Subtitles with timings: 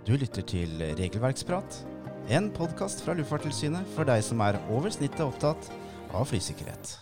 [0.00, 1.74] Du lytter til Regelverksprat,
[2.32, 5.68] en podkast fra Luftfartstilsynet for deg som er over snittet opptatt
[6.16, 6.94] av flysikkerhet.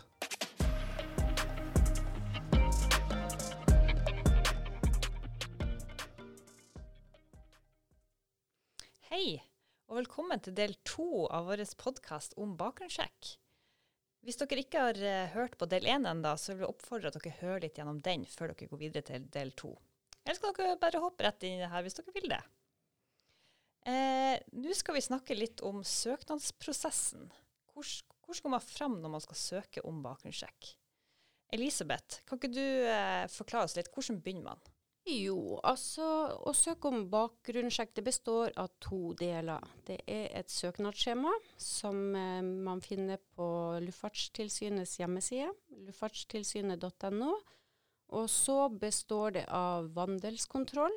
[9.13, 9.39] Hei,
[9.87, 13.33] og velkommen til del to av vår podkast om bakgrunnssjekk.
[14.27, 17.23] Hvis dere ikke har eh, hørt på del én ennå, så vil vi oppfordre at
[17.23, 19.77] dere hører litt gjennom den før dere går videre til del to.
[20.27, 22.43] Eller skal dere bare hoppe rett inn her hvis dere vil det.
[23.89, 27.31] Eh, Nå skal vi snakke litt om søknadsprosessen.
[27.73, 27.87] Hvor,
[28.27, 30.75] hvor skal man fram når man skal søke om bakgrunnssjekk?
[31.57, 34.67] Elisabeth, kan ikke du eh, forklare oss litt, hvordan begynner man?
[35.09, 36.05] Jo, altså
[36.45, 39.65] å søke om bakgrunnssjekk det består av to deler.
[39.89, 43.49] Det er et søknadsskjema som eh, man finner på
[43.87, 45.55] Luftfartstilsynets hjemmeside,
[45.87, 47.33] luftfartstilsynet.no.
[48.19, 50.95] Og så består det av vandelskontroll,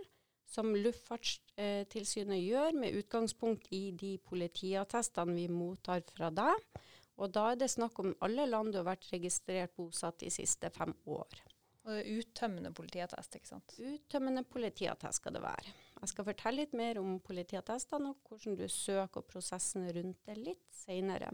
[0.51, 6.81] som Luftfartstilsynet gjør med utgangspunkt i de politiattestene vi mottar fra deg.
[7.21, 10.71] Og da er det snakk om alle land du har vært registrert bosatt de siste
[10.73, 11.41] fem år.
[11.81, 13.77] Og det er uttømmende politiattest, ikke sant?
[13.79, 15.71] Uttømmende politiattest skal det være.
[16.01, 20.37] Jeg skal fortelle litt mer om politiattestene og hvordan du søker og prosessen rundt det
[20.37, 21.31] litt senere.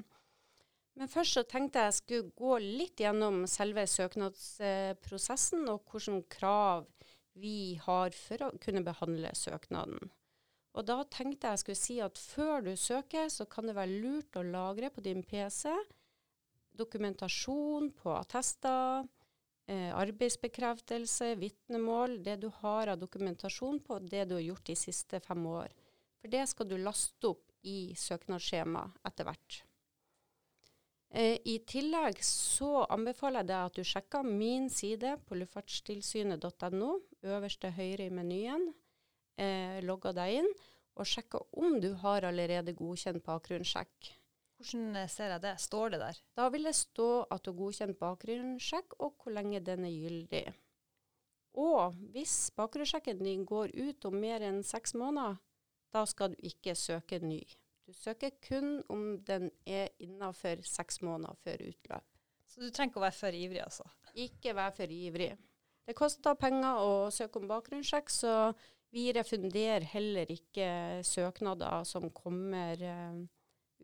[0.98, 6.88] Men først så tenkte jeg jeg skulle gå litt gjennom selve søknadsprosessen og hvilke krav
[7.42, 10.12] vi har for å kunne behandle søknaden.
[10.78, 14.38] Og da tenkte jeg skulle si at før du søker, så kan det være lurt
[14.38, 15.72] å lagre på din PC
[16.78, 19.08] dokumentasjon på attester,
[19.68, 25.20] eh, arbeidsbekreftelse, vitnemål, det du har av dokumentasjon på det du har gjort de siste
[25.20, 25.74] fem år.
[26.22, 29.64] For det skal du laste opp i søknadsskjema etter hvert.
[31.10, 37.62] Eh, I tillegg så anbefaler jeg deg at du sjekker min side på luftfartstilsynet.no, øverst
[37.62, 38.70] til høyre i menyen.
[39.38, 40.54] Eh, logger deg inn,
[40.98, 44.14] og sjekker om du har allerede godkjent bakgrunnssjekk.
[44.58, 45.54] Hvordan eh, ser jeg det?
[45.62, 46.22] Står det der?
[46.38, 50.46] Da vil det stå at du har godkjent bakgrunnssjekk, og hvor lenge den er gyldig.
[51.58, 55.40] Og hvis bakgrunnssjekken din går ut om mer enn seks måneder,
[55.94, 57.42] da skal du ikke søke ny.
[57.88, 62.04] Du søker kun om den er innafor seks måneder før utløp.
[62.48, 63.86] Så du trenger ikke å være for ivrig, altså?
[64.18, 65.30] Ikke være for ivrig.
[65.88, 68.34] Det koster penger å søke om bakgrunnssjekk, så
[68.92, 70.68] vi refunderer heller ikke
[71.08, 73.22] søknader som kommer uh,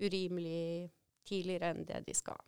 [0.04, 0.92] urimelig
[1.28, 2.40] tidligere enn det de skal.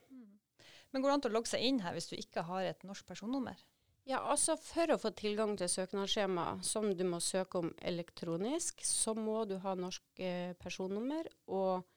[0.91, 3.07] Men går det an å logge seg inn her hvis du ikke har et norsk
[3.07, 3.59] personnummer?
[4.05, 9.15] Ja, altså For å få tilgang til søknadsskjema som du må søke om elektronisk, så
[9.17, 11.87] må du ha norsk eh, personnummer og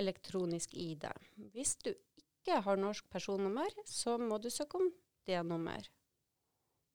[0.00, 1.04] elektronisk ID.
[1.52, 4.88] Hvis du ikke har norsk personnummer, så må du søke om
[5.28, 5.84] D-nummer.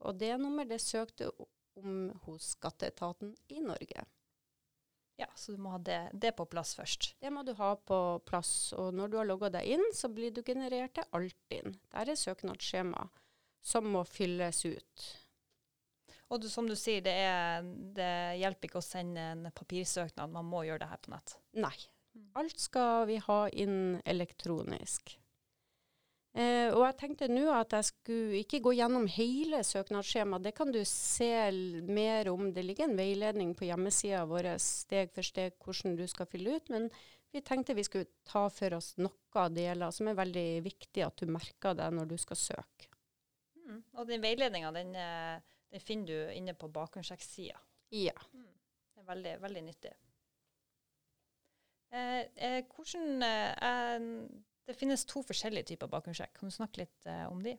[0.03, 1.31] Og det nummer det søkte
[1.79, 4.05] om hos skatteetaten i Norge.
[5.15, 7.13] Ja, så du må ha det, det på plass først.
[7.23, 8.73] Det må du ha på plass.
[8.75, 11.77] Og når du har logga deg inn, så blir du generert til Altinn.
[11.93, 13.05] Der er søknadsskjema
[13.65, 15.05] som må fylles ut.
[16.33, 20.47] Og du, som du sier, det, er, det hjelper ikke å sende en papirsøknad, man
[20.49, 21.35] må gjøre det her på nett.
[21.63, 21.75] Nei.
[22.39, 25.15] Alt skal vi ha inn elektronisk.
[26.35, 30.43] Eh, og jeg tenkte nå at jeg skulle ikke gå gjennom hele søknadsskjemaet.
[30.43, 31.31] Det kan du se
[31.87, 32.49] mer om.
[32.51, 36.73] Det ligger en veiledning på hjemmesida vår steg for steg hvordan du skal fylle ut.
[36.73, 36.89] Men
[37.31, 41.31] vi tenkte vi skulle ta for oss noen deler som er veldig viktig at du
[41.31, 42.89] merker deg når du skal søke.
[43.65, 43.79] Mm.
[43.95, 45.37] Og den veiledninga den, eh,
[45.71, 47.59] den, finner du inne på bakgrunnssjekksida.
[47.95, 48.15] Ja.
[48.33, 48.51] Mm.
[48.91, 49.93] Det er veldig, veldig nyttig.
[51.95, 54.11] Eh, eh, hvordan eh,
[54.65, 56.33] Det finnes to forskjellige typer bakgrunnssjekk.
[56.39, 57.53] Kan du snakke litt eh, om de?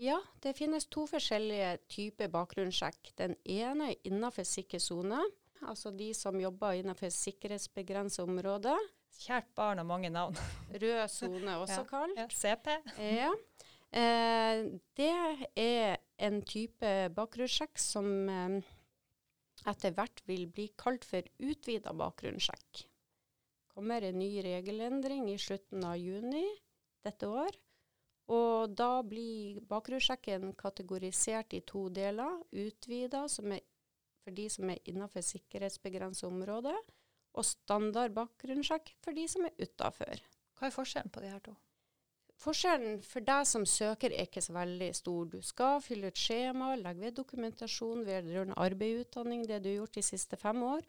[0.00, 3.12] Ja, det finnes to forskjellige typer bakgrunnssjekk.
[3.18, 5.18] Den ene er innenfor sikker sone,
[5.66, 8.76] altså de som jobber innenfor sikkerhetsbegrenset område.
[9.18, 10.38] Kjært barn har mange navn.
[10.82, 12.20] Rød sone også Ja, kalt.
[12.20, 12.70] Ja, CP.
[13.02, 13.32] Ja.
[13.88, 14.64] Eh,
[15.00, 15.12] det
[15.58, 15.96] er
[16.28, 18.58] en type bakgrunnssjekk som eh,
[19.68, 22.87] etter hvert vil bli kalt for utvida bakgrunnssjekk.
[23.78, 26.42] Kommer en ny regelendring i slutten av juni
[27.06, 27.54] dette år.
[28.34, 32.42] Og da blir bakgrunnssjekken kategorisert i to deler.
[32.50, 36.74] Utvida for de som er innenfor sikkerhetsbegrenset område,
[37.38, 40.26] og standard bakgrunnssjekk for de som er utafor.
[40.58, 41.54] Hva er forskjellen på de her to?
[42.38, 45.30] Forskjellen for deg som søker er ikke så veldig stor.
[45.30, 49.80] Du skal fylle ut skjema, legge ved dokumentasjon vedrørende arbeid og utdanning, det du har
[49.80, 50.84] gjort de siste fem år,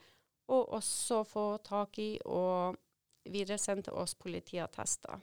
[0.49, 2.77] og også få tak i og
[3.29, 5.19] videresende til oss politiattester.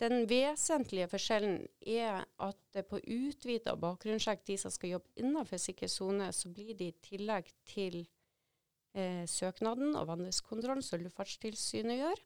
[0.00, 6.30] Den vesentlige forskjellen er at på utvida bakgrunnssjekk, de som skal jobbe innenfor sikker sone,
[6.32, 7.98] så blir det i tillegg til
[8.96, 12.22] eh, søknaden og vandelskontrollen som Luftfartstilsynet gjør,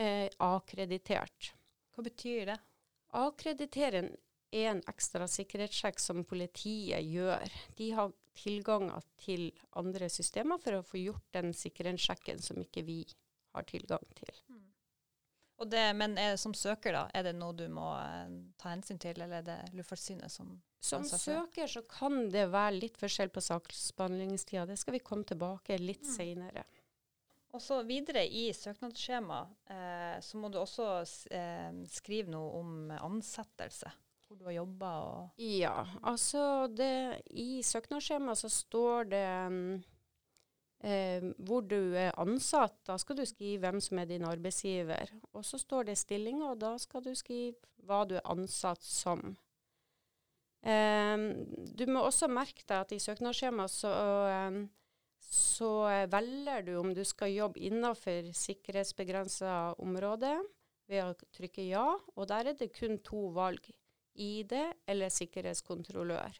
[0.00, 1.52] eh, akkreditert.
[1.92, 2.56] Hva betyr det?
[3.18, 4.08] Akkreditering
[4.48, 7.52] er en ekstra sikkerhetssjekk som politiet gjør.
[7.76, 8.90] De har tilgang
[9.20, 13.02] til andre systemer for å få gjort den sikkerhetssjekken som ikke vi
[13.56, 14.34] har tilgang til.
[15.66, 18.28] Det, men er det som søker, da, er det noe du må eh,
[18.62, 22.98] ta hensyn til, eller er det Luftfartssynet som Som søker så kan det være litt
[23.00, 24.68] forskjell på saksbehandlingstida.
[24.70, 26.12] Det skal vi komme tilbake litt Mm.
[26.14, 26.62] seinere.
[27.50, 30.86] Og så videre i søknadsskjemaet eh, så må du også
[31.34, 33.90] eh, skrive noe om ansettelse.
[34.28, 39.28] Hvor du har jobba og Ja, altså det, I søknadsskjemaet så står det
[40.84, 42.76] eh, hvor du er ansatt.
[42.84, 45.14] Da skal du skrive hvem som er din arbeidsgiver.
[45.32, 47.56] Og så står det stillinga, og da skal du skrive
[47.88, 49.32] hva du er ansatt som.
[50.60, 51.16] Eh,
[51.80, 53.94] du må også merke deg at i søknadsskjemaet så,
[54.28, 54.60] eh,
[55.24, 55.72] så
[56.12, 60.36] velger du om du skal jobbe innenfor sikkerhetsbegrensa område
[60.88, 63.72] ved å trykke ja, og der er det kun to valg.
[64.18, 64.54] ID
[64.86, 66.38] eller sikkerhetskontrollør.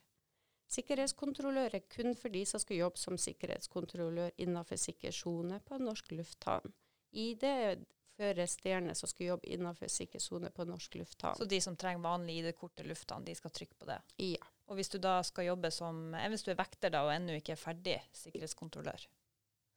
[0.69, 5.87] Sikkerhetskontrollør er kun for de som skal jobbe som sikkerhetskontrollør innenfor sikker sone på en
[5.89, 6.75] norsk lufthavn.
[7.13, 7.79] ID er
[8.19, 11.39] for resterende som skal jobbe innenfor sikker sone på en norsk lufthavn.
[11.39, 14.01] Så de som trenger vanlig ID-kort til lufthavn, de skal trykke på det.
[14.27, 14.51] Ja.
[14.69, 17.39] Og hvis du da skal jobbe som eh, Hvis du er vekter da og ennå
[17.39, 19.07] ikke er ferdig sikkerhetskontrollør.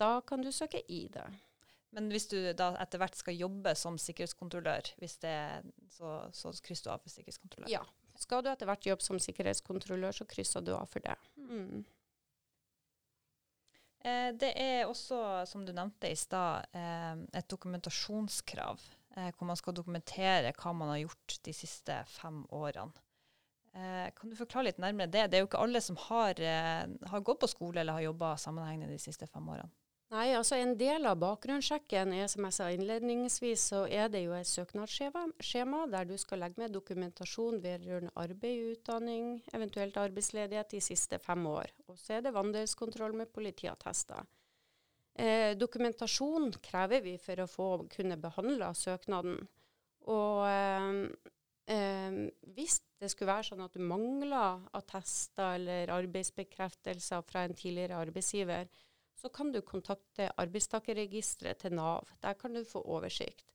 [0.02, 1.16] Da kan du søke ID.
[1.92, 5.38] Men hvis du da etter hvert skal jobbe som sikkerhetskontrollør, det,
[5.92, 7.72] så, så krysser du av for sikkerhetskontrollør.
[7.74, 7.82] Ja.
[8.22, 11.18] Skal du etter hvert jobbe som sikkerhetskontrollør, så krysser du av for det.
[11.36, 11.84] Mm.
[14.08, 15.20] Eh, det er også,
[15.52, 18.82] som du nevnte i stad, eh, et dokumentasjonskrav.
[19.18, 22.94] Eh, hvor man skal dokumentere hva man har gjort de siste fem årene.
[23.72, 25.26] Eh, kan du forklare litt nærmere det?
[25.32, 28.36] Det er jo ikke alle som har, eh, har gått på skole eller har jobba
[28.38, 29.70] sammenhengende de siste fem årene.
[30.12, 34.34] Nei, altså en del av bakgrunnssjekken er, som jeg sa innledningsvis, så er det jo
[34.36, 41.20] et søknadsskjema der du skal legge med dokumentasjon vedrørende arbeid, utdanning, eventuelt arbeidsledighet de siste
[41.24, 41.72] fem år.
[41.88, 44.28] Og så er det vandelskontroll med politiattester.
[45.16, 49.40] Eh, dokumentasjon krever vi for å få kunne behandle søknaden.
[50.12, 50.92] Og eh,
[51.72, 52.22] eh,
[52.52, 58.68] hvis det skulle være sånn at du mangler attester eller arbeidsbekreftelser fra en tidligere arbeidsgiver,
[59.22, 62.10] så kan du kontakte arbeidstakerregisteret til Nav.
[62.24, 63.46] Der kan du få oversikt.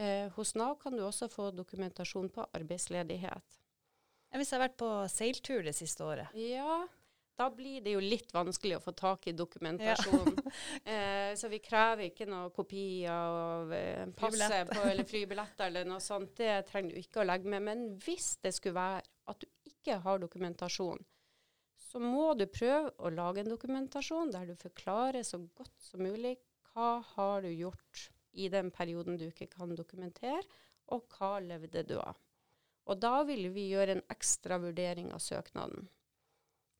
[0.00, 3.58] Eh, hos Nav kan du også få dokumentasjon på arbeidsledighet.
[4.32, 6.32] Hvis jeg har vært på seiltur det siste året.
[6.32, 6.86] Ja,
[7.36, 10.32] da blir det jo litt vanskelig å få tak i dokumentasjon.
[10.94, 16.00] eh, så vi krever ikke noe kopi av eh, passet på, eller flybilletter eller noe
[16.00, 16.32] sånt.
[16.40, 17.66] Det trenger du ikke å legge med.
[17.68, 21.04] Men hvis det skulle være at du ikke har dokumentasjon,
[21.92, 26.38] så må du prøve å lage en dokumentasjon der du forklarer så godt som mulig
[26.72, 30.40] hva har du gjort i den perioden du ikke kan dokumentere,
[30.88, 32.16] og hva levde du av.
[32.88, 35.84] Og da vil vi gjøre en ekstra vurdering av søknaden.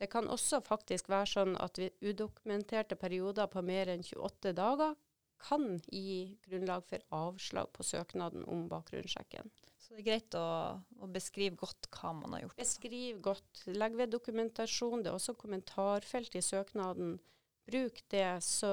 [0.01, 4.97] Det kan også faktisk være sånn at vi udokumenterte perioder på mer enn 28 dager
[5.43, 9.53] kan gi grunnlag for avslag på søknaden om bakgrunnssjekken.
[9.93, 10.45] Så det er greit å,
[11.05, 12.57] å beskrive godt hva man har gjort.
[12.57, 13.59] Beskriv godt.
[13.69, 15.03] Legg ved dokumentasjon.
[15.05, 17.19] Det er også kommentarfelt i søknaden.
[17.69, 18.71] Bruk det, så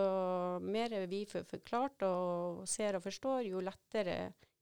[0.64, 4.16] mer vi får forklart og ser og forstår, jo lettere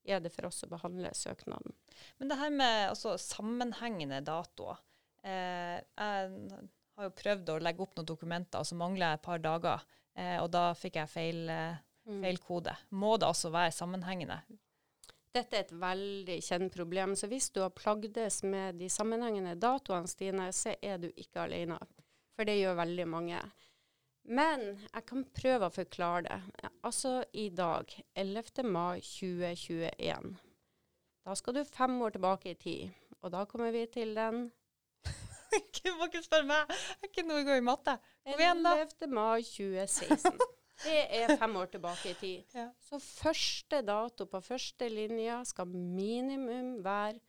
[0.07, 1.77] er det for oss å behandle søknaden.
[2.17, 4.81] Men det her med altså, sammenhengende datoer.
[5.21, 6.59] Eh, jeg
[6.97, 9.85] har jo prøvd å legge opp noen dokumenter, og så mangler jeg et par dager.
[10.17, 12.21] Eh, og da fikk jeg feil, eh, Mm.
[12.23, 12.71] feil kode.
[12.95, 14.37] Må det altså være sammenhengende?
[15.35, 20.09] Dette er et veldig kjent problem, så hvis du har plagdes med de sammenhengende datoene
[20.09, 21.77] Stine, så er du ikke alene.
[22.37, 23.41] For det gjør veldig mange.
[24.27, 26.71] Men jeg kan prøve å forklare det.
[26.85, 28.65] Altså i dag, 11.
[28.67, 30.33] mai 2021,
[31.27, 32.97] da skal du fem år tilbake i tid.
[33.23, 34.49] Og da kommer vi til den
[35.79, 36.69] Du må ikke spørre meg!
[36.69, 37.97] Jeg er ikke noe god i matte.
[38.27, 38.75] Kom igjen, da.
[38.83, 39.09] 11.
[39.15, 40.56] mai 2016.
[40.83, 42.55] Det er fem år tilbake i tid.
[42.55, 42.67] Ja.
[42.89, 47.19] Så første dato på første linja skal minimum være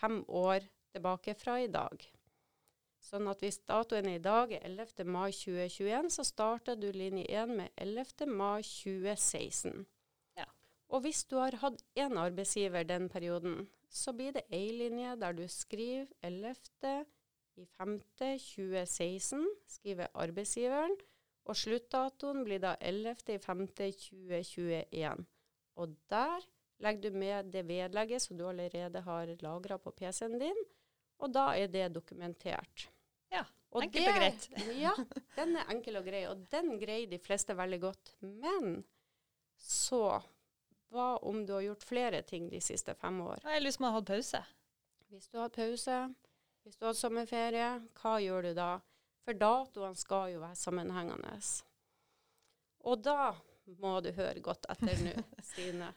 [0.00, 0.64] fem år
[0.94, 2.06] tilbake fra i dag.
[3.08, 5.04] Sånn at hvis datoen i dag er 11.
[5.06, 8.26] mai 2021, så starter du linje 1 med 11.
[8.26, 9.84] mai 2016.
[10.38, 10.48] Ja.
[10.90, 15.36] Og hvis du har hatt én arbeidsgiver den perioden, så blir det ei linje der
[15.36, 17.06] du skriver 11.
[17.58, 17.94] i 5.
[18.18, 19.46] 2016,
[19.78, 20.98] skriver arbeidsgiveren,
[21.48, 23.16] og sluttdatoen blir da 11.
[23.34, 23.66] i 5.
[23.78, 25.24] 2021.
[25.80, 26.44] Og der
[26.84, 30.60] legger du med det vedlegget som du allerede har lagra på PC-en din,
[31.18, 32.88] og da er det dokumentert.
[33.32, 34.48] Ja, Og enkelt og greit.
[34.84, 34.92] Ja,
[35.36, 38.14] den er enkel og grei, og den greier de fleste veldig godt.
[38.20, 38.84] Men
[39.58, 40.20] så,
[40.92, 43.42] hva om du har gjort flere ting de siste fem år?
[43.42, 44.44] Jeg har lyst til å ha hatt pause.
[45.08, 45.98] Hvis du har hatt pause,
[46.62, 47.68] hvis du har hatt sommerferie,
[48.00, 48.70] hva gjør du da?
[49.28, 51.34] For datoene skal jo være sammenhengende.
[52.88, 53.34] Og da
[53.76, 55.10] må du høre godt etter nå,
[55.50, 55.90] Stine.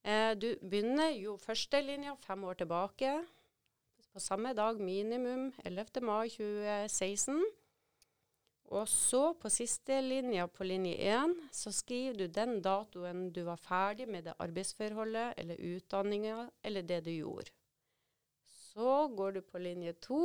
[0.00, 3.10] Eh, du begynner jo førstelinja fem år tilbake.
[4.08, 6.00] På samme dag minimum 11.
[6.00, 7.42] mai 2016.
[8.72, 13.60] Og så på siste linja på linje 1 så skriver du den datoen du var
[13.60, 17.52] ferdig med det arbeidsforholdet eller utdanninga eller det du gjorde.
[18.48, 20.24] Så går du på linje 2,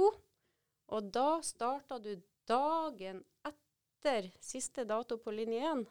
[0.96, 2.14] og da starter du
[2.48, 5.86] dagen etter siste dato på linje 1.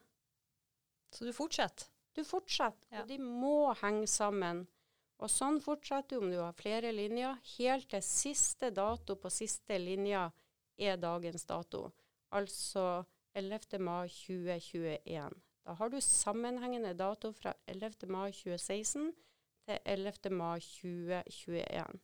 [1.13, 1.87] Så du fortsetter.
[2.17, 3.03] Du fortsetter, Ja.
[3.03, 4.67] og de må henge sammen.
[5.19, 9.79] Og sånn fortsetter du om du har flere linjer, helt til siste dato på siste
[9.79, 10.31] linja
[10.79, 11.93] er dagens dato.
[12.33, 13.79] Altså 11.
[13.81, 15.31] mai 2021.
[15.65, 18.07] Da har du sammenhengende dato fra 11.
[18.09, 19.13] mai 2016
[19.67, 20.31] til 11.
[20.31, 22.01] mai 2021.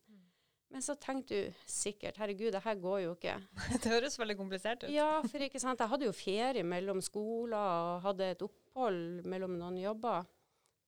[0.73, 3.35] Men så tenkte du sikkert herregud, det her går jo ikke.
[3.83, 4.93] Det høres veldig komplisert ut.
[4.93, 9.59] Ja, for ikke sant, jeg hadde jo ferie mellom skoler og hadde et opphold mellom
[9.61, 10.25] noen jobber.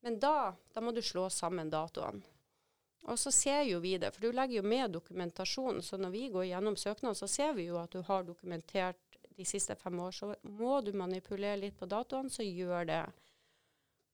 [0.04, 2.24] Men da, da må du slå sammen datoene.
[3.04, 5.82] Og så ser jo vi det, for du legger jo med dokumentasjon.
[5.84, 9.44] Så når vi går gjennom søknaden, så ser vi jo at du har dokumentert de
[9.44, 10.14] siste fem år.
[10.16, 13.02] Så må du manipulere litt på datoene, så gjør det.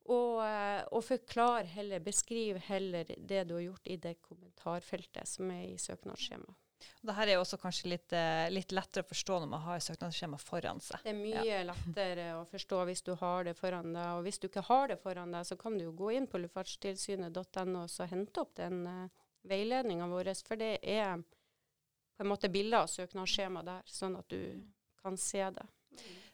[0.09, 5.51] Og, eh, og forklar heller, beskriv heller det du har gjort i det kommentarfeltet som
[5.53, 6.57] er i søknadsskjemaet.
[7.05, 10.39] Dette er jo også kanskje litt, eh, litt lettere å forstå når man har søknadsskjema
[10.41, 11.03] foran seg.
[11.05, 14.09] Det er mye lettere å forstå hvis du har det foran deg.
[14.17, 16.41] Og hvis du ikke har det foran deg, så kan du jo gå inn på
[16.41, 20.33] luftfartstilsynet.no og hente opp den uh, veiledninga vår.
[20.47, 24.41] For det er på en måte bilder av søknadsskjema der, sånn at du
[25.01, 25.69] kan se det.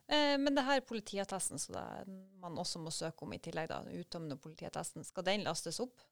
[0.07, 1.79] Eh, men det her politiattesten som
[2.43, 6.05] man også må søke om i tillegg, da, den uttømmende politiattesten, skal den lastes opp?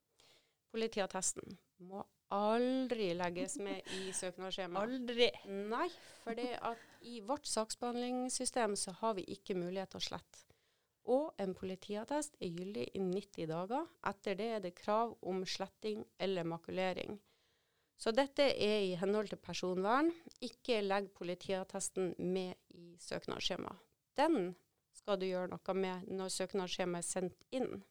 [0.75, 1.55] Politiattesten
[1.87, 2.01] må
[2.35, 4.89] aldri legges med i søknadsskjemaet.
[4.89, 5.29] Aldri.
[5.71, 5.87] Nei,
[6.23, 6.41] for
[7.05, 10.43] i vårt saksbehandlingssystem så har vi ikke mulighet til å slette.
[11.05, 13.85] Og en politiattest er gyldig i 90 dager.
[14.09, 17.19] Etter det er det krav om sletting eller makulering.
[17.95, 20.09] Så dette er i henhold til personvern.
[20.43, 23.84] Ikke legg politiattesten med i søknadsskjemaet.
[24.19, 24.55] Den
[24.95, 27.83] skal du gjøre noe med når søknadsskjemaet er sendt inn.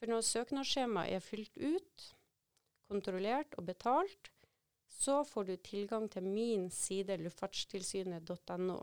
[0.00, 2.08] For når søknadsskjemaet er fylt ut,
[2.90, 4.32] kontrollert og betalt,
[4.92, 8.80] så får du tilgang til min side luftfartstilsynet.no.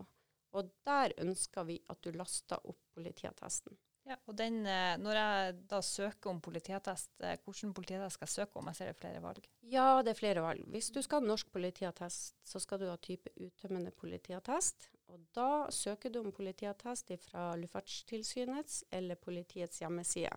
[0.57, 3.77] Og der ønsker vi at du laster opp politiattesten.
[4.09, 8.35] Ja, og den, eh, når jeg da søker om politiattest, hvordan hvilken politiattest skal jeg
[8.37, 8.71] søke om?
[8.71, 9.49] Jeg ser det er flere valg.
[9.61, 10.63] Ja, det er flere valg.
[10.73, 14.89] Hvis du skal ha norsk politiattest, så skal du ha type uttømmende politiattest.
[15.09, 20.35] Og da søker du om politiattest fra Luftfartstilsynets eller politiets hjemmeside.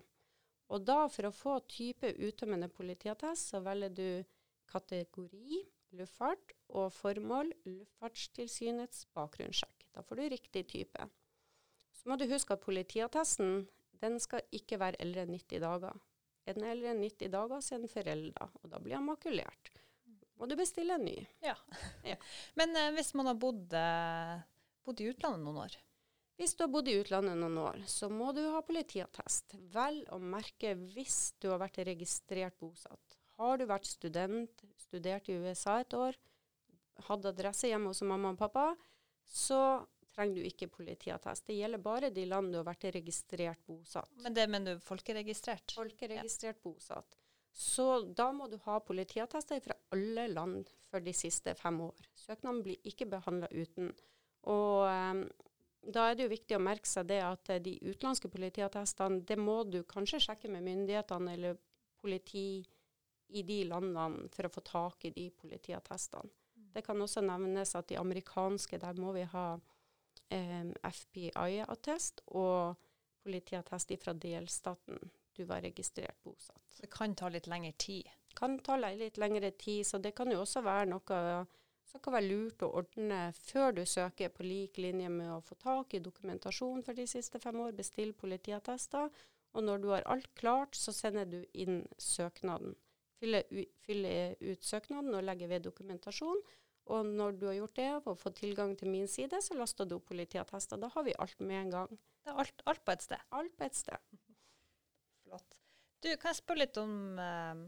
[0.72, 4.06] Og da, for å få type uttømmende politiattest, så velger du
[4.72, 5.60] kategori
[5.98, 9.88] luftfart og formål Luftfartstilsynets bakgrunnssjekk.
[9.92, 11.08] Da får du riktig type.
[11.92, 13.66] Så må du huske at politiattesten
[14.02, 16.00] den skal ikke være eldre enn 90 dager.
[16.48, 19.70] Er den eldre enn 90 dager, så er den forelda, og da blir den makulert.
[20.40, 21.20] Må du bestille en ny.
[21.44, 21.54] Ja.
[22.02, 22.16] Ja.
[22.58, 24.40] Men eh, hvis man har bodd, eh,
[24.84, 25.78] bodd i utlandet noen år,
[26.40, 29.54] Hvis du har bodd i utlandet noen år, så må du ha politiattest.
[29.74, 33.18] Vel å merke hvis du har vært registrert bosatt.
[33.38, 36.16] Har du vært student, studert i USA et år,
[37.08, 38.72] hatt adresse hjemme hos mamma og pappa,
[39.28, 39.60] så
[40.12, 41.46] trenger du ikke politiattest.
[41.46, 44.10] Det gjelder bare de land du har vært registrert bosatt.
[44.22, 45.76] men det mener du folkeregistrert?
[45.76, 47.18] Folkeregistrert bosatt.
[47.52, 47.86] Så
[48.16, 52.08] da må du ha politiattester fra alle land for de siste fem år.
[52.16, 53.92] Søknaden blir ikke behandla uten.
[54.50, 55.22] Og um,
[55.82, 59.38] da er det jo viktig å merke seg det at eh, de utenlandske politiattestene, det
[59.38, 61.58] må du kanskje sjekke med myndighetene eller
[62.02, 62.62] politi
[63.32, 66.30] i de landene for å få tak i de politiattestene.
[66.72, 72.78] Det kan også nevnes at de amerikanske, der må vi ha um, FBI-attest og
[73.22, 74.98] politiattest fra delstaten
[75.36, 76.78] du var registrert bosatt.
[76.80, 78.08] Det kan ta litt lengre tid.
[78.36, 81.20] Kan ta litt lengre tid, så det kan jo også være noe
[81.88, 85.58] som kan være lurt å ordne før du søker, på lik linje med å få
[85.60, 89.10] tak i dokumentasjon for de siste fem år, bestill politiattester,
[89.52, 92.74] og når du har alt klart, så sender du inn søknaden.
[93.20, 93.44] Fyller,
[93.84, 96.40] fyller ut søknaden og legger ved dokumentasjon,
[96.90, 99.96] og når du har gjort det og fått tilgang til min side, så laster du
[99.98, 100.80] opp politiattester.
[100.80, 101.98] Da har vi alt med en gang.
[102.22, 103.22] Det er alt, alt på et sted.
[103.38, 104.16] Alt på et sted.
[105.22, 105.58] Flott.
[106.02, 107.62] Du, kan jeg spørre litt om uh,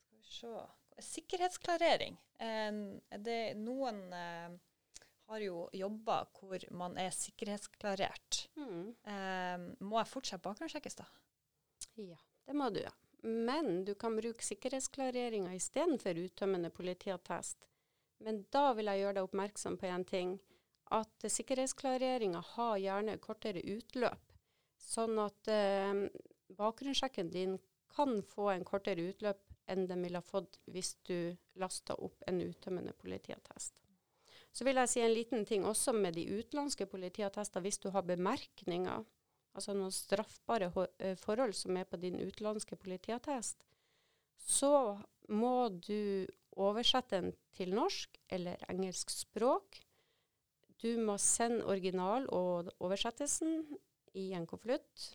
[0.00, 0.54] Skal vi se
[1.04, 2.18] Sikkerhetsklarering.
[2.38, 2.72] Eh,
[3.18, 4.58] det noen eh,
[5.30, 8.44] har jo jobber hvor man er sikkerhetsklarert.
[8.58, 8.88] Mm.
[9.06, 11.06] Eh, må jeg fortsatt bakgrunnssjekkes da?
[12.00, 12.82] Ja, det må du.
[12.82, 12.92] ja.
[13.22, 17.68] Men du kan bruke sikkerhetsklareringa istedenfor uttømmende politiattest.
[18.24, 20.38] Men da vil jeg gjøre deg oppmerksom på en ting.
[20.90, 24.32] At sikkerhetsklareringa har gjerne kortere utløp.
[24.80, 26.06] Sånn at eh,
[26.58, 27.58] bakgrunnssjekken din
[27.94, 32.40] kan få en kortere utløp enn de ville ha fått hvis du lasta opp en
[32.44, 33.74] uttømmende politiattest.
[34.50, 37.62] Så vil jeg si en liten ting også med de utenlandske politiattester.
[37.62, 39.04] Hvis du har bemerkninger,
[39.54, 43.62] altså noen straffbare eh, forhold som er på din utenlandske politiattest,
[44.40, 44.98] så
[45.30, 46.26] må du
[46.58, 49.78] oversette den til norsk eller engelsk språk.
[50.82, 53.62] Du må sende original og oversettelsen
[54.18, 55.12] i en konvolutt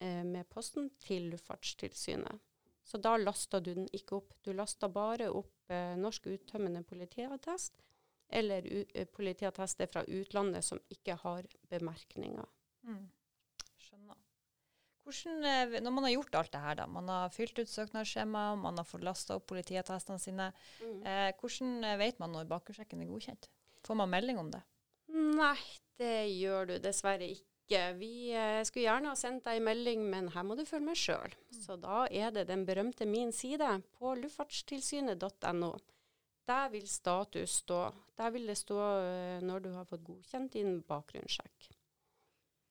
[0.00, 2.40] eh, med posten til Luftfartstilsynet.
[2.86, 4.36] Så da lasta du den ikke opp.
[4.46, 7.82] Du lasta bare opp eh, norsk uttømmende politiattest
[8.26, 12.46] eller uh, politiattester fra utlandet som ikke har bemerkninger.
[12.86, 13.04] Mm.
[13.78, 14.18] Skjønner.
[15.06, 18.48] Hvordan, eh, når man har gjort alt det her, da, man har fylt ut søknadsskjema,
[18.58, 20.48] man har fått lasta opp politiattestene sine,
[20.82, 21.02] mm.
[21.06, 23.46] eh, hvordan eh, vet man når bakgrunnssjekken er godkjent?
[23.86, 24.64] Får man melding om det?
[25.14, 25.58] Nei,
[26.02, 27.82] det gjør du dessverre ikke ikke.
[27.98, 30.98] Vi eh, skulle gjerne ha sendt deg en melding, men her må du følge med
[30.98, 31.34] sjøl.
[31.34, 31.60] Mm.
[31.64, 35.72] Så da er det den berømte min side på luftfartstilsynet.no.
[36.46, 37.80] Der vil status stå.
[38.16, 41.72] Der vil det stå uh, når du har fått godkjent din bakgrunnssjekk.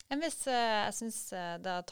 [0.07, 1.83] Men hvis uh, jeg syns det, det har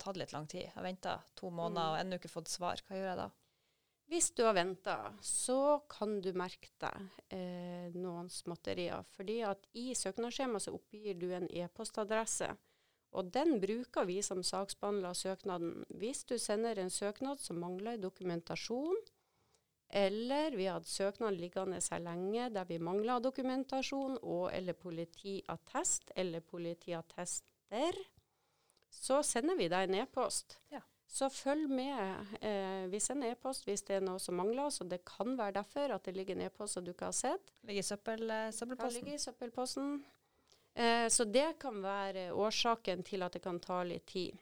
[0.00, 1.90] tatt litt lang tid, jeg har venta to måneder mm.
[1.92, 3.28] og ennå ikke fått svar, hva gjør jeg da?
[4.10, 9.06] Hvis du har venta, så kan du merke deg eh, noen småtterier.
[9.16, 12.50] Fordi at i søknadsskjemaet så oppgir du en e-postadresse.
[13.14, 15.84] Og den bruker vi som saksbehandler av søknaden.
[15.88, 18.98] Hvis du sender en søknad som mangler dokumentasjon,
[19.94, 26.10] eller vi har hatt søknaden liggende her lenge der vi mangler dokumentasjon og eller politiattest
[26.16, 28.00] eller politiattester,
[28.90, 30.58] så sender vi deg en e-post.
[30.74, 30.82] Ja.
[31.14, 32.32] Så følg med.
[32.42, 34.66] Eh, hvis en e-post hvis det er noe som mangler.
[34.74, 37.52] Så det kan være derfor at det ligger en e-post som du ikke har sett.
[37.68, 38.88] Ligger i søppel, eh, søppelposten.
[38.90, 39.92] Kan ligge i søppelposten.
[40.74, 44.40] Eh, så det kan være årsaken til at det kan ta litt tid.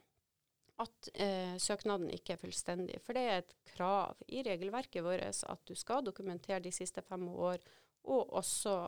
[0.80, 3.02] At eh, søknaden ikke er fullstendig.
[3.04, 7.28] For det er et krav i regelverket vårt at du skal dokumentere de siste fem
[7.28, 7.60] år,
[8.08, 8.78] og også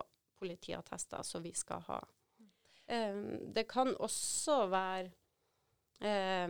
[0.40, 2.00] politiattester som vi skal ha.
[2.88, 3.20] Eh,
[3.52, 5.12] det kan også være
[6.00, 6.48] eh,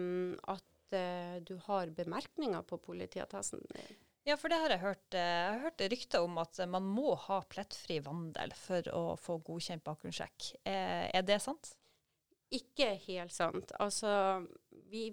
[0.55, 3.63] at uh, du har bemerkninger på politiattesten.
[4.25, 5.07] Ja, for det har jeg hørt.
[5.13, 9.37] Eh, jeg har hørt rykter om at man må ha plettfri vandel for å få
[9.45, 10.55] godkjent bakgrunnssjekk.
[10.65, 11.75] Er, er det sant?
[12.55, 13.75] Ikke helt sant.
[13.85, 14.09] Altså,
[14.89, 15.11] vi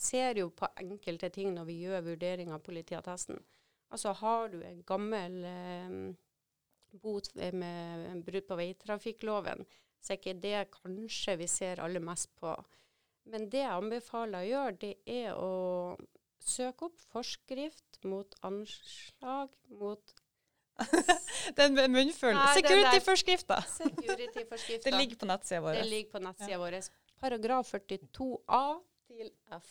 [0.00, 3.36] ser jo på enkelte ting når vi gjør vurdering av politiattesten.
[3.92, 5.94] Altså, har du en gammel eh,
[7.04, 9.66] bot med brudd på veitrafikkloven,
[10.00, 12.54] så er ikke det kanskje vi ser aller mest på.
[13.30, 15.52] Men det jeg anbefaler å gjøre, det er å
[16.40, 20.16] søke opp forskrift mot anslag mot
[21.58, 22.38] Den munnfull.
[22.56, 23.58] Security-forskrifta.
[23.68, 24.46] Security
[24.84, 25.76] det ligger på nettsida vår.
[25.76, 26.60] Det ligger på nettsida ja.
[26.62, 26.78] vår.
[27.20, 28.64] Paragraf 42a
[29.10, 29.70] til F.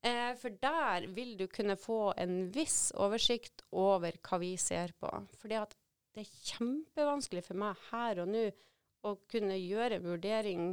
[0.00, 5.10] Eh, for der vil du kunne få en viss oversikt over hva vi ser på.
[5.36, 8.46] For det er kjempevanskelig for meg her og nå
[9.04, 10.64] å kunne gjøre en vurdering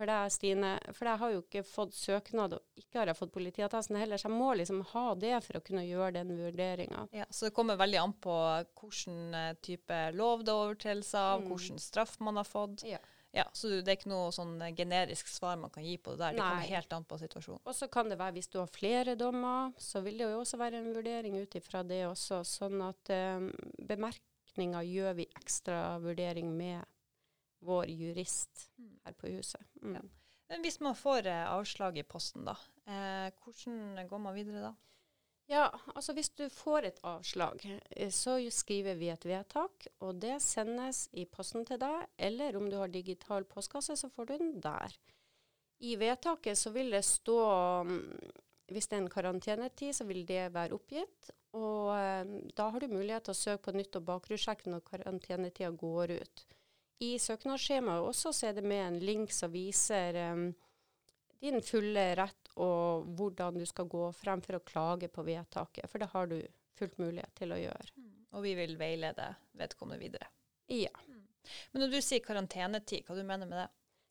[0.00, 0.72] for deg, Stine.
[0.96, 4.20] For jeg har jo ikke fått søknad, og ikke har jeg fått politiattesten heller.
[4.20, 7.06] Så jeg må liksom ha det for å kunne gjøre den vurderinga.
[7.16, 8.36] Ja, så det kommer veldig an på
[8.80, 11.50] hvilken eh, type lov det er overtredelse av, mm.
[11.52, 12.86] hvilken straff man har fått.
[12.88, 13.02] Ja.
[13.32, 16.34] Ja, Så det er ikke noe sånn generisk svar man kan gi på det der.
[16.34, 16.48] Det Nei.
[16.48, 17.60] kommer helt an på situasjonen.
[17.62, 20.58] Og så kan det være, hvis du har flere dommer, så vil det jo også
[20.58, 22.40] være en vurdering ut ifra det også.
[22.42, 23.52] Sånn at um,
[23.86, 26.82] bemerkninger gjør vi ekstra vurdering med
[27.64, 28.92] vår jurist mm.
[29.04, 29.62] her på huset.
[29.82, 29.98] Mm.
[29.98, 30.04] Ja.
[30.50, 34.74] Men hvis man får eh, avslag i posten, da, eh, hvordan går man videre da?
[35.50, 40.36] Ja, altså Hvis du får et avslag, eh, så skriver vi et vedtak, og det
[40.44, 42.06] sendes i posten til deg.
[42.18, 44.94] Eller om du har digital postkasse, så får du den der.
[45.80, 47.40] I vedtaket så vil det stå
[47.88, 48.30] mm,
[48.70, 51.32] Hvis det er en karantenetid, så vil det være oppgitt.
[51.58, 55.72] Og eh, da har du mulighet til å søke på nytt og bakgrunnssjekk når karantenetida
[55.74, 56.44] går ut.
[57.00, 60.50] I søknadsskjemaet også så er det med en link som viser um,
[61.40, 65.88] din fulle rett og hvordan du skal gå frem for å klage på vedtaket.
[65.88, 66.36] For det har du
[66.76, 67.94] fullt mulighet til å gjøre.
[67.96, 68.10] Mm.
[68.36, 70.28] Og vi vil veilede vedkommende videre.
[70.68, 70.92] Ja.
[71.08, 71.24] Mm.
[71.72, 73.68] Men når du sier karantenetid, hva du mener med det?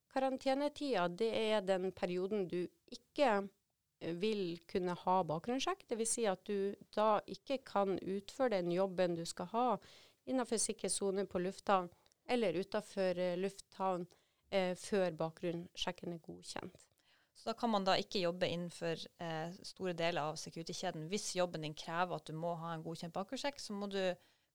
[0.10, 5.86] Karantenetida det er den perioden du ikke eh, vil kunne ha bakgrunnssjekk.
[5.94, 6.16] Dvs.
[6.18, 9.70] Si at du da ikke kan utføre den jobben du skal ha
[10.30, 11.90] innenfor sikker sone på lufthavn
[12.30, 14.06] eller utenfor eh, lufthavn
[14.54, 16.86] eh, før bakgrunnssjekken er godkjent.
[17.40, 21.08] Så da kan man da ikke jobbe innenfor eh, store deler av security-kjeden.
[21.12, 24.02] Hvis jobben din krever at du må ha en godkjent bakgrunnssjekk, så du,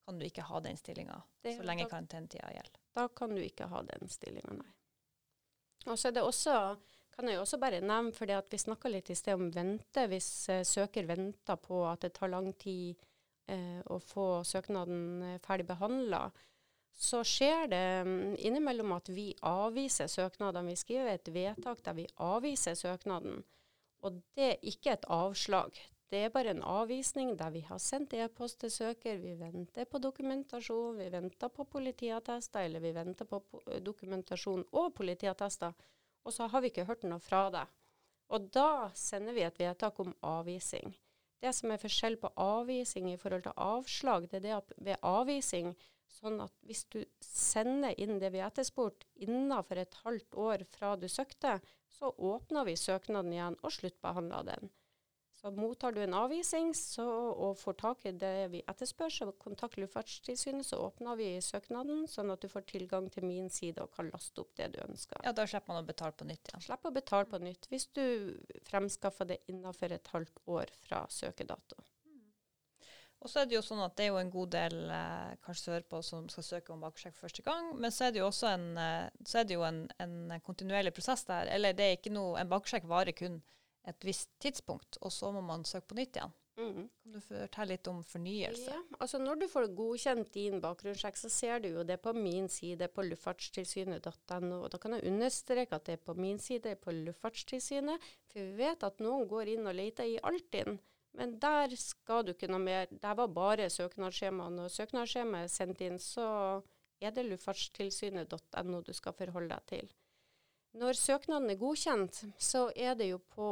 [0.05, 2.83] kan du ikke ha den stillinga så lenge karantenetida gjelder.
[2.95, 4.71] Da kan du ikke ha den stillinga, nei.
[5.89, 6.59] Og så er det også,
[7.17, 10.07] kan jeg også bare nevne, for vi snakka litt i sted om vente.
[10.11, 13.01] Hvis eh, søker venter på at det tar lang tid
[13.49, 16.27] eh, å få søknaden eh, ferdig behandla,
[16.95, 20.71] så skjer det mm, innimellom at vi avviser søknadene.
[20.71, 23.43] Vi skriver et vedtak der vi avviser søknaden.
[24.05, 25.75] Og det er ikke et avslag.
[26.13, 29.99] Det er bare en avvisning der vi har sendt e-post til søker, vi venter på
[29.99, 33.41] dokumentasjon, vi venter på politiattester, eller vi venter på
[33.83, 35.73] dokumentasjon og politiattester,
[36.25, 37.73] og så har vi ikke hørt noe fra deg.
[38.31, 40.95] Og da sender vi et vedtak om avvising.
[41.43, 45.03] Det som er forskjell på avvising i forhold til avslag, det er det at ved
[45.03, 45.75] avvising
[46.15, 50.95] Sånn at hvis du sender inn det vi har etterspurt innenfor et halvt år fra
[51.01, 51.59] du søkte,
[51.91, 54.71] så åpner vi søknaden igjen og sluttbehandler den.
[55.45, 59.77] Så mottar du en avvisning så, og får tak i det vi etterspør, så kontakt
[59.77, 64.09] Luftfartstilsynet, så åpner vi søknaden, sånn at du får tilgang til min side og kan
[64.15, 65.21] laste opp det du ønsker.
[65.27, 66.65] Ja, Da slipper man å betale på nytt igjen.
[66.65, 68.07] Slipper å betale på nytt hvis du
[68.71, 71.83] fremskaffer det innenfor et halvt år fra søkedato.
[73.25, 75.71] Og så er det jo sånn at det er jo en god del eh, kanskje
[75.71, 78.67] sørpå som skal søke om bakesjekk første gang, men så er det jo også en,
[78.77, 81.49] eh, så er det jo en, en kontinuerlig prosess der.
[81.55, 83.41] Eller det er ikke noe, en bakesjekk varer kun
[83.89, 86.37] et visst tidspunkt, og så må man søke på nytt igjen.
[86.55, 86.85] Mm.
[87.03, 88.71] Kan du fortelle litt om fornyelse?
[88.71, 92.47] Ja, altså Når du får godkjent din bakgrunnssjekk, så ser du jo det på min
[92.53, 94.61] side på luftfartstilsynet.no.
[94.61, 98.59] og Da kan jeg understreke at det er på min side på Luftfartstilsynet, for vi
[98.61, 100.79] vet at noen går inn og leter i Altinn.
[101.15, 102.89] Men der skal du ikke noe mer.
[102.91, 104.49] Der var bare søknadsskjema.
[104.51, 106.27] Når søknadsskjemaet er sendt inn, så
[107.01, 109.93] er det luftfartstilsynet.no du skal forholde deg til.
[110.75, 113.49] Når søknaden er godkjent, så er det jo på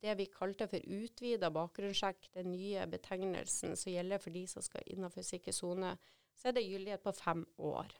[0.00, 4.84] det vi kalte for utvida bakgrunnssjekk, den nye betegnelsen som gjelder for de som skal
[4.92, 5.94] innenfor sikker sone,
[6.36, 7.92] så er det gyldighet på fem år.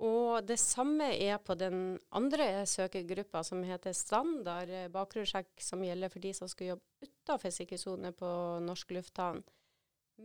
[0.00, 6.24] Og det samme er på den andre søkergruppa, som heter standard bakgrunnssjekk, som gjelder for
[6.24, 8.30] de som skal jobbe utafor sikkerhetssone på
[8.64, 9.42] norsk lufthavn.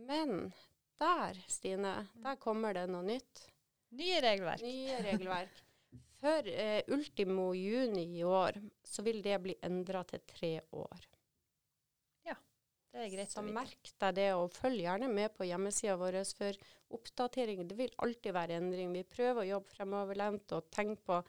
[0.08, 0.54] Men
[1.00, 1.92] der, Stine,
[2.24, 3.44] der kommer det noe nytt.
[3.96, 4.64] Nye regelverk.
[4.64, 5.62] Nye regelverk.
[6.16, 11.04] Før eh, ultimo juni i år så vil det bli endra til tre år.
[12.96, 16.56] Det er greit Så merk deg det, og følg gjerne med på hjemmesida vår for
[16.96, 17.66] oppdatering.
[17.68, 18.94] Det vil alltid være endring.
[18.94, 21.20] Vi prøver å jobbe fremoverlent og tenke på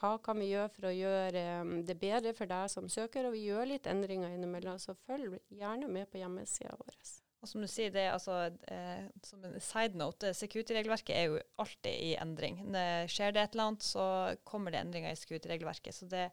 [0.00, 3.34] hva kan vi gjøre for å gjøre um, det bedre for deg som søker, og
[3.36, 4.78] vi gjør litt endringer innimellom.
[4.80, 6.96] Så følg gjerne med på hjemmesida vår.
[7.40, 8.38] Og som du sier, det altså,
[8.72, 12.62] eh, som en side note, security-regelverket er jo alltid i endring.
[12.72, 14.08] Når skjer det et eller annet, så
[14.48, 15.96] kommer det endringer i security-regelverket.
[15.96, 16.26] Så det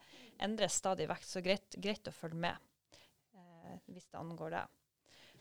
[0.44, 1.28] endres stadig vekk.
[1.28, 2.60] Så greit, greit å følge med
[3.36, 4.66] eh, hvis det angår det.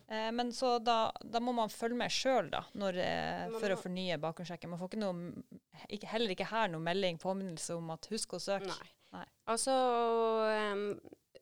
[0.09, 4.71] Eh, men så da, da, må man følge med sjøl eh, for å fornye bakgrunnssjekken.
[4.71, 5.45] Man får ikke noe,
[5.89, 8.71] ikke, heller ikke her noe melding, påminnelse om at husk å søke.
[8.71, 8.93] Nei.
[9.17, 9.25] Nei.
[9.51, 10.89] Altså, um,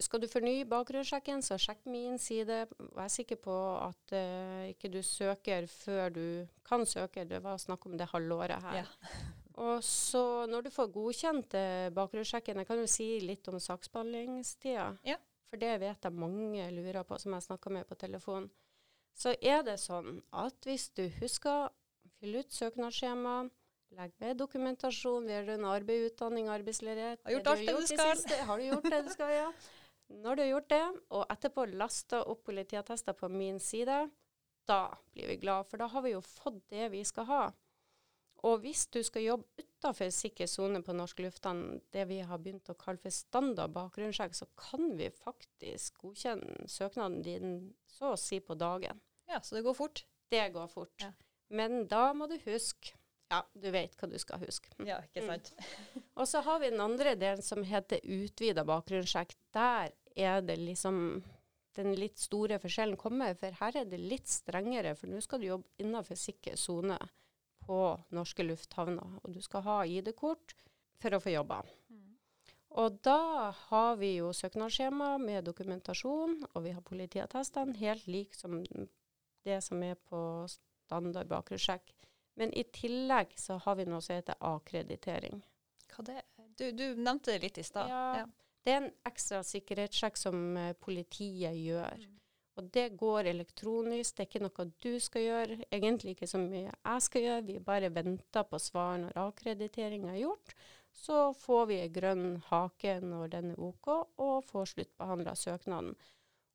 [0.01, 2.65] skal du fornye bakgrunnssjekken, så sjekk min side.
[2.97, 6.27] Vær sikker på at uh, ikke du søker før du
[6.67, 7.27] kan søke.
[7.29, 8.85] Det var snakk om det halvåret her.
[8.85, 9.25] Ja.
[9.65, 14.89] Og så når du får godkjent uh, bakgrunnssjekken, jeg kan jo si litt om saksbehandlingstida.
[15.07, 15.21] Ja.
[15.55, 18.49] For det vet jeg mange lurer på, som jeg snakka med på telefon.
[19.15, 23.35] Så er det sånn at hvis du husker å fylle ut søknadsskjema,
[23.95, 28.25] legg med dokumentasjon, en arbeid, utdanning, arbeidsledighet Har gjort alt det du skal.
[28.49, 29.47] Har du gjort det du skal, ja.
[30.27, 30.83] Når du har gjort det,
[31.15, 34.01] og etterpå lasta opp politiattester på min side,
[34.67, 34.81] da
[35.15, 37.43] blir vi glad, for da har vi jo fått det vi skal ha.
[38.45, 42.69] Og hvis du skal jobbe utafor sikker sone på norsk lufthavn, det vi har begynt
[42.69, 47.55] å kalle for standard bakgrunnssjekk, så kan vi faktisk godkjenne søknaden din
[47.89, 49.01] så å si på dagen.
[49.31, 50.05] Ja, så det går fort?
[50.31, 50.95] Det går fort.
[51.01, 51.15] Ja.
[51.55, 52.97] Men da må du huske
[53.33, 54.69] Ja, du vet hva du skal huske.
[54.91, 55.55] Ja, ikke sant.
[55.57, 56.03] Mm.
[56.21, 59.33] Og så har vi den andre delen som heter utvida bakgrunnssjekk.
[59.57, 61.25] Der er det liksom
[61.75, 65.49] den litt store forskjellen kommer, for her er det litt strengere, for nå skal du
[65.49, 67.01] jobbe innenfor sikker sone
[67.67, 67.81] på
[68.15, 69.19] norske lufthavner.
[69.23, 70.57] Og du skal ha ID-kort
[71.03, 71.61] for å få jobbe.
[71.93, 72.03] Mm.
[72.83, 78.61] Og da har vi jo søknadsskjema med dokumentasjon, og vi har politiattestene helt lik som
[79.45, 81.93] det som er på standard bakgrunnssjekk.
[82.41, 85.45] Men i tillegg så har vi noe som heter akkreditering.
[85.95, 86.23] Hva det
[86.59, 87.91] du, du nevnte det litt i stad.
[87.91, 88.27] Ja, ja,
[88.65, 92.05] Det er en ekstra sikkerhetssjekk som uh, politiet gjør.
[92.07, 92.21] Mm.
[92.55, 96.69] Og det går elektronisk, det er ikke noe du skal gjøre, egentlig ikke så mye
[96.71, 97.47] jeg skal gjøre.
[97.49, 100.55] Vi bare venter på svar når akkreditering er gjort.
[100.95, 103.89] Så får vi en grønn hake når den er OK,
[104.23, 105.97] og får sluttbehandla søknaden.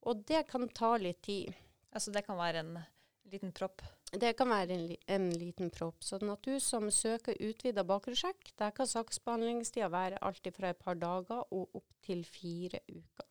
[0.08, 1.52] Og det kan ta litt tid.
[1.92, 2.78] Altså det kan være en
[3.30, 3.84] liten propp?
[4.10, 6.00] Det kan være en, en liten propp.
[6.06, 10.98] Sånn at du som søker utvida bakgrunnssjekk, der kan saksbehandlingstida være alt fra et par
[11.02, 13.29] dager og opp til fire uker.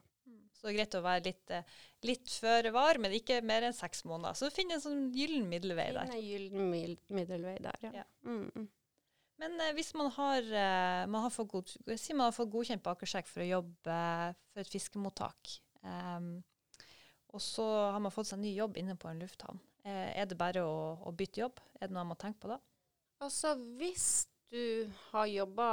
[0.59, 1.77] Så det er greit å være litt, eh,
[2.09, 4.35] litt føre var, men ikke mer enn seks måneder.
[4.35, 6.11] Så finn en sånn gyllen middelvei der.
[6.11, 6.73] En gyllen
[7.15, 7.93] middelvei der, ja.
[8.01, 8.07] ja.
[8.27, 8.67] Mm, mm.
[9.39, 12.83] Men eh, hvis man har, eh, man har, fått god, si man har fått godkjent
[12.83, 13.99] bakersjekk for å jobbe
[14.51, 15.53] for et fiskemottak,
[15.87, 16.33] um,
[17.31, 20.39] og så har man fått seg ny jobb inne på en lufthavn, eh, er det
[20.41, 21.63] bare å, å, bytte jobb?
[21.79, 22.59] Er det noe man må tenke på da?
[23.23, 25.71] Altså, hvis du har jobba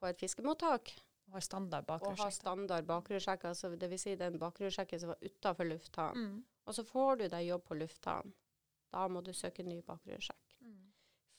[0.00, 0.94] på et fiskemottak
[1.34, 2.20] har standard bakgrunnssjekk.
[2.20, 4.06] Og har standard bakgrunnssjekk, altså dvs.
[4.06, 6.32] Si den bakgrunnssjekken som var utafor lufthavnen.
[6.32, 6.42] Mm.
[6.64, 8.34] Og så får du deg jobb på lufthavnen.
[8.94, 10.58] Da må du søke ny bakgrunnssjekk.
[10.62, 10.82] Mm.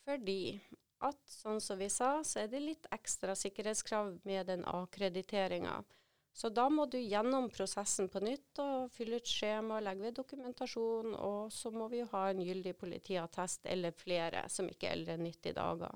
[0.05, 0.39] Fordi
[1.05, 5.79] at, sånn som vi sa, så er det litt ekstra sikkerhetskrav med den akkrediteringa.
[6.35, 11.13] Så da må du gjennom prosessen på nytt og fylle ut skjema, legge ved dokumentasjon,
[11.15, 15.15] og så må vi jo ha en gyldig politiattest eller flere som ikke er eldre
[15.15, 15.95] enn 90 dager.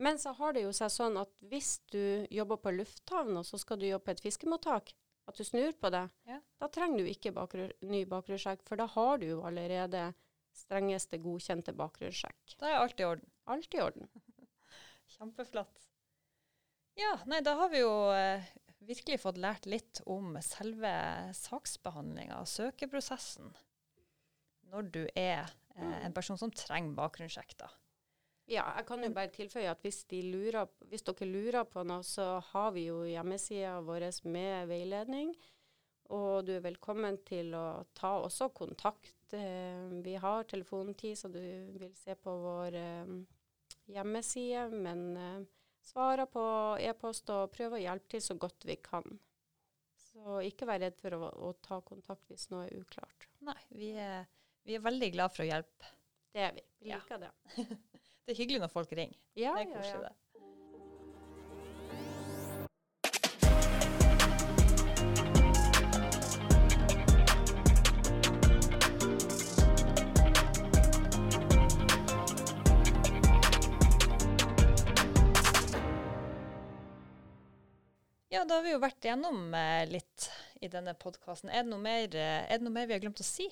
[0.00, 3.60] Men så har det jo seg sånn at hvis du jobber på lufthavn, og så
[3.60, 4.94] skal du jobbe på et fiskemottak,
[5.28, 6.38] at du snur på det, ja.
[6.58, 10.08] da trenger du ikke bakgrunn, ny bakgrunnssjekk, for da har du jo allerede
[10.56, 12.56] strengeste godkjente bakgrunnssjekk.
[12.58, 13.28] Da er alt i orden.
[13.52, 14.08] Alt i orden.
[15.18, 15.86] Kjempeflott.
[16.98, 18.48] Ja, nei, da har vi jo eh,
[18.88, 20.94] virkelig fått lært litt om selve
[21.36, 23.52] saksbehandlinga, søkeprosessen,
[24.72, 25.44] når du er
[25.76, 27.70] eh, en person som trenger bakgrunnssjekk, da.
[28.50, 32.02] Ja, jeg kan jo bare tilføye at hvis, de lurer, hvis dere lurer på noe,
[32.02, 35.30] så har vi jo hjemmesida vår med veiledning.
[36.10, 39.14] Og du er velkommen til å ta også kontakt.
[39.38, 41.38] Eh, vi har telefontid, så du
[41.78, 43.12] vil se på vår eh,
[43.94, 44.64] hjemmeside.
[44.74, 45.46] Men eh,
[45.86, 46.42] svarer på
[46.82, 49.06] e-post og prøver å hjelpe til så godt vi kan.
[49.94, 53.30] Så ikke vær redd for å, å ta kontakt hvis noe er uklart.
[53.46, 54.26] Nei, vi er,
[54.66, 55.94] vi er veldig glad for å hjelpe.
[56.34, 56.66] Det er vi.
[56.82, 57.30] Vi liker ja.
[57.30, 57.78] det.
[58.30, 59.16] Det er hyggelig når folk ringer.
[59.34, 60.12] Ja, det er koselig, det.
[78.30, 80.30] Ja, da har vi jo vært gjennom eh, litt
[80.62, 81.50] i denne podkasten.
[81.50, 83.50] Er, er, det noe mer vi har glemt å si?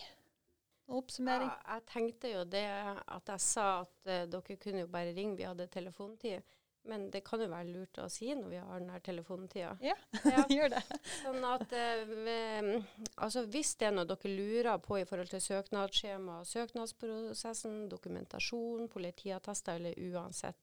[0.89, 1.51] Oppsummering?
[1.51, 5.37] Ja, jeg tenkte jo det at jeg sa at uh, dere kunne jo bare ringe,
[5.39, 6.57] vi hadde telefontid.
[6.89, 9.75] Men det kan jo være lurt å si når vi har den her telefontida.
[9.85, 9.97] Ja,
[10.33, 10.45] ja.
[10.49, 10.83] gjør det.
[11.19, 12.79] Sånn at uh,
[13.19, 19.77] altså Hvis det er noe dere lurer på i forhold til søknadsskjema, søknadsprosessen, dokumentasjon, politiattester
[19.77, 20.57] eller uansett,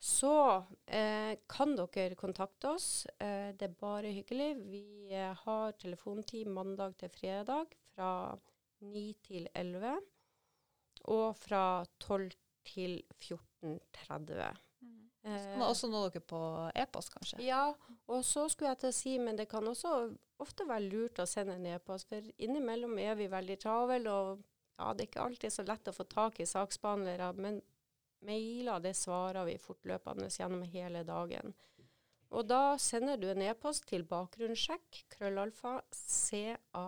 [0.00, 3.06] så eh, kan dere kontakte oss.
[3.18, 4.54] Eh, det er bare hyggelig.
[4.64, 8.32] Vi eh, har telefontid mandag til fredag fra
[8.80, 10.00] 9 til 11.
[11.12, 12.30] Og fra 12
[12.66, 14.58] til 14.30.
[14.80, 15.10] Mm.
[15.22, 16.40] Eh, også nå dere på
[16.74, 17.40] e-post, kanskje?
[17.44, 17.74] Ja,
[18.08, 19.94] og så skulle jeg til å si, men det kan også
[20.40, 24.40] ofte være lurt å sende en e-post, for innimellom er vi veldig travle, og
[24.80, 27.60] ja, det er ikke alltid så lett å få tak i saksbehandlere, men
[28.24, 31.52] mailer det svarer vi fortløpende gjennom hele dagen.
[32.30, 35.80] Og da sender du en e-post til bakgrunnssjekk krøllalfa
[36.70, 36.86] caa.no.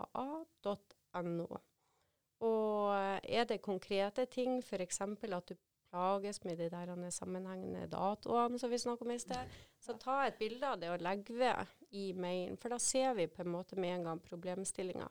[2.42, 5.00] Og er det konkrete ting, f.eks.
[5.00, 5.55] at du
[5.92, 10.38] plages med de der sammenhengende datoene som vi snakket om i sted, så ta et
[10.40, 12.57] bilde av det og legg ved i mailen.
[12.61, 15.09] For da ser vi på en måte med en gang problemstillinga.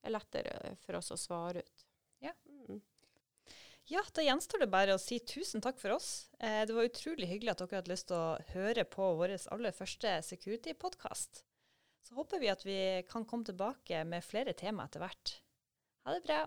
[0.00, 1.86] Det er lettere for oss å svare ut.
[2.24, 2.34] Ja.
[2.68, 2.82] Mm.
[3.92, 6.26] Ja, da gjenstår det bare å si tusen takk for oss.
[6.40, 9.76] Eh, det var utrolig hyggelig at dere hadde lyst til å høre på vår aller
[9.76, 11.44] første Security-podkast.
[12.04, 15.38] Så håper vi at vi kan komme tilbake med flere tema etter hvert.
[16.04, 16.42] Ha det bra.